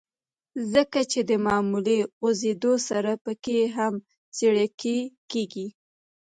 [0.73, 3.93] ځکه چې د معمولي خوزېدو سره پکښې هم
[4.37, 4.97] څړيکې
[5.31, 5.67] کيږي